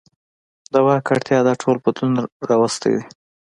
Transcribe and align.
د 0.71 0.73
واک 0.85 1.05
اړتیا 1.13 1.39
دا 1.47 1.53
ټول 1.61 1.75
بدلون 1.83 2.13
راوستی 2.49 2.91
دی. 2.97 3.03